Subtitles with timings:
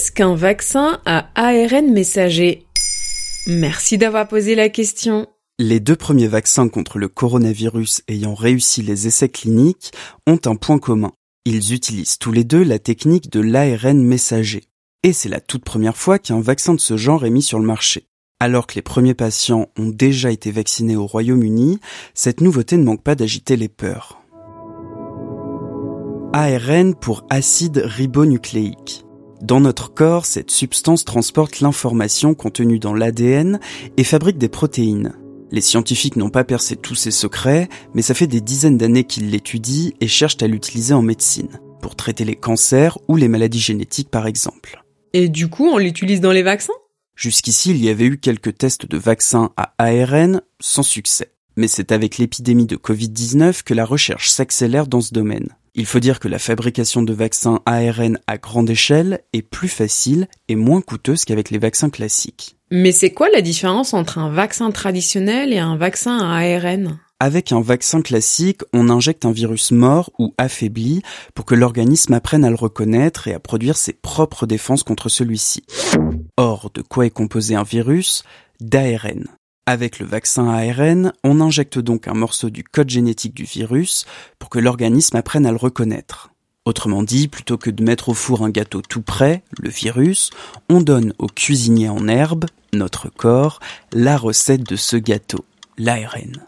[0.00, 2.64] Qu'est-ce qu'un vaccin à ARN messager?
[3.46, 5.26] Merci d'avoir posé la question.
[5.58, 9.92] Les deux premiers vaccins contre le coronavirus ayant réussi les essais cliniques
[10.26, 11.12] ont un point commun.
[11.44, 14.64] Ils utilisent tous les deux la technique de l'ARN messager.
[15.02, 17.66] Et c'est la toute première fois qu'un vaccin de ce genre est mis sur le
[17.66, 18.06] marché.
[18.40, 21.78] Alors que les premiers patients ont déjà été vaccinés au Royaume-Uni,
[22.14, 24.22] cette nouveauté ne manque pas d'agiter les peurs.
[26.32, 29.04] ARN pour acide ribonucléique.
[29.42, 33.58] Dans notre corps, cette substance transporte l'information contenue dans l'ADN
[33.96, 35.14] et fabrique des protéines.
[35.50, 39.30] Les scientifiques n'ont pas percé tous ces secrets, mais ça fait des dizaines d'années qu'ils
[39.30, 44.10] l'étudient et cherchent à l'utiliser en médecine, pour traiter les cancers ou les maladies génétiques
[44.10, 44.84] par exemple.
[45.14, 46.74] Et du coup, on l'utilise dans les vaccins?
[47.16, 51.32] Jusqu'ici, il y avait eu quelques tests de vaccins à ARN sans succès.
[51.56, 55.48] Mais c'est avec l'épidémie de Covid-19 que la recherche s'accélère dans ce domaine.
[55.74, 60.26] Il faut dire que la fabrication de vaccins ARN à grande échelle est plus facile
[60.48, 62.56] et moins coûteuse qu'avec les vaccins classiques.
[62.72, 67.52] Mais c'est quoi la différence entre un vaccin traditionnel et un vaccin à ARN Avec
[67.52, 71.02] un vaccin classique, on injecte un virus mort ou affaibli
[71.34, 75.64] pour que l'organisme apprenne à le reconnaître et à produire ses propres défenses contre celui-ci.
[76.36, 78.24] Or, de quoi est composé un virus?
[78.60, 79.26] D'ARN.
[79.66, 84.06] Avec le vaccin ARN, on injecte donc un morceau du code génétique du virus
[84.38, 86.30] pour que l'organisme apprenne à le reconnaître.
[86.66, 90.30] Autrement dit, plutôt que de mettre au four un gâteau tout prêt, le virus,
[90.68, 93.60] on donne au cuisinier en herbe, notre corps,
[93.92, 95.44] la recette de ce gâteau,
[95.78, 96.46] l'ARN.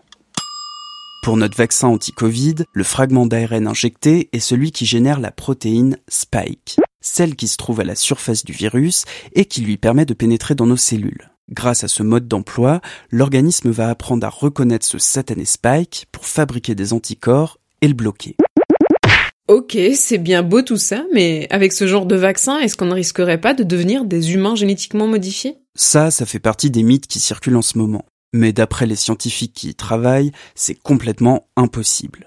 [1.22, 6.78] Pour notre vaccin anti-Covid, le fragment d'ARN injecté est celui qui génère la protéine Spike,
[7.00, 9.04] celle qui se trouve à la surface du virus
[9.34, 11.31] et qui lui permet de pénétrer dans nos cellules.
[11.52, 16.74] Grâce à ce mode d'emploi, l'organisme va apprendre à reconnaître ce satané spike pour fabriquer
[16.74, 18.36] des anticorps et le bloquer.
[19.48, 22.94] Ok, c'est bien beau tout ça, mais avec ce genre de vaccin, est-ce qu'on ne
[22.94, 25.56] risquerait pas de devenir des humains génétiquement modifiés?
[25.74, 28.06] Ça, ça fait partie des mythes qui circulent en ce moment.
[28.32, 32.24] Mais d'après les scientifiques qui y travaillent, c'est complètement impossible.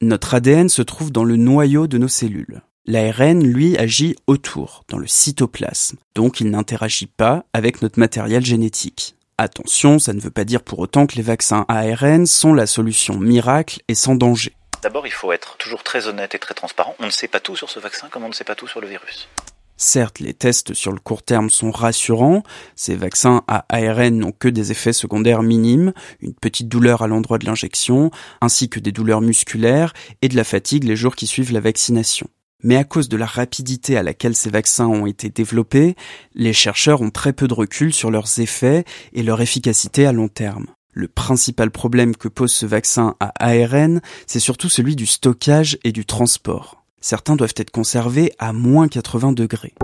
[0.00, 2.62] Notre ADN se trouve dans le noyau de nos cellules.
[2.88, 9.16] L'ARN, lui, agit autour, dans le cytoplasme, donc il n'interagit pas avec notre matériel génétique.
[9.38, 13.18] Attention, ça ne veut pas dire pour autant que les vaccins ARN sont la solution
[13.18, 14.54] miracle et sans danger.
[14.82, 16.94] D'abord, il faut être toujours très honnête et très transparent.
[17.00, 18.80] On ne sait pas tout sur ce vaccin comme on ne sait pas tout sur
[18.80, 19.28] le virus.
[19.76, 22.44] Certes, les tests sur le court terme sont rassurants.
[22.76, 27.38] Ces vaccins à ARN n'ont que des effets secondaires minimes, une petite douleur à l'endroit
[27.38, 29.92] de l'injection, ainsi que des douleurs musculaires
[30.22, 32.28] et de la fatigue les jours qui suivent la vaccination.
[32.62, 35.94] Mais à cause de la rapidité à laquelle ces vaccins ont été développés,
[36.34, 40.28] les chercheurs ont très peu de recul sur leurs effets et leur efficacité à long
[40.28, 40.66] terme.
[40.92, 45.92] Le principal problème que pose ce vaccin à ARN, c'est surtout celui du stockage et
[45.92, 46.82] du transport.
[47.02, 49.74] Certains doivent être conservés à moins 80 degrés.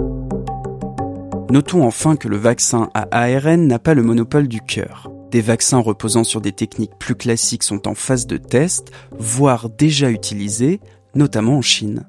[1.50, 5.10] Notons enfin que le vaccin à ARN n'a pas le monopole du cœur.
[5.30, 10.10] Des vaccins reposant sur des techniques plus classiques sont en phase de test, voire déjà
[10.10, 10.80] utilisés,
[11.14, 12.06] notamment en Chine.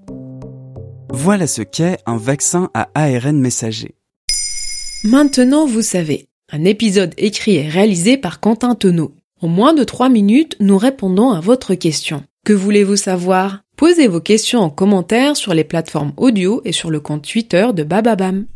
[1.16, 3.94] Voilà ce qu'est un vaccin à ARN messager.
[5.04, 6.28] Maintenant, vous savez.
[6.52, 9.14] Un épisode écrit et réalisé par Quentin Tonneau.
[9.40, 12.24] En moins de 3 minutes, nous répondons à votre question.
[12.46, 13.60] Que voulez-vous savoir?
[13.78, 17.84] Posez vos questions en commentaire sur les plateformes audio et sur le compte Twitter de
[17.84, 18.48] Bababam.